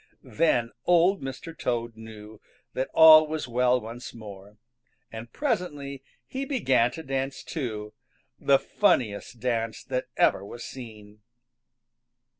[0.23, 1.55] Then Old Mr.
[1.55, 2.41] Toad knew
[2.73, 4.57] that all was well once more,
[5.11, 7.93] and presently he began to dance too,
[8.39, 11.21] the funniest dance that ever was seen.